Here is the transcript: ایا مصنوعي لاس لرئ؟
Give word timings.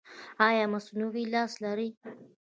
ایا 0.47 0.65
مصنوعي 0.73 1.23
لاس 1.33 1.51
لرئ؟ 1.63 1.89